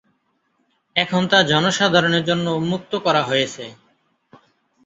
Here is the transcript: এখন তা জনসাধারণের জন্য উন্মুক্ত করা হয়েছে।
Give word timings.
এখন 0.95 1.21
তা 1.27 1.39
জনসাধারণের 1.43 2.23
জন্য 2.25 2.45
উন্মুক্ত 2.51 2.91
করা 3.05 3.21
হয়েছে। 3.23 3.63